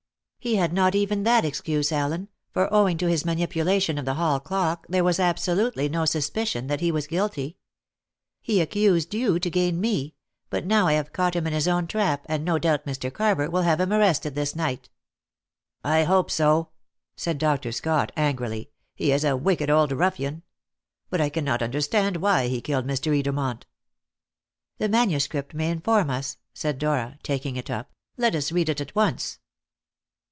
[0.43, 4.39] "He had not even that excuse, Allen; for, owing to his manipulation of the hall
[4.39, 7.59] clock, there was absolutely no suspicion that he was guilty.
[8.41, 10.15] He accused you to gain me,
[10.49, 13.13] but now I have caught him in his own trap, and no doubt Mr.
[13.13, 14.89] Carver will have him arrested this night."
[15.83, 16.69] "I hope so,"
[17.15, 17.71] said Dr.
[17.71, 20.41] Scott angrily; "he is a wicked old ruffian!
[21.11, 23.15] But I cannot understand why he killed Mr.
[23.15, 23.65] Edermont."
[24.79, 27.91] "The manuscript may inform us," said Dora, taking it up.
[28.17, 29.37] "Let us read it at once."